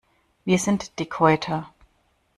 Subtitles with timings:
[0.45, 1.69] Wir sind Dickhäuter.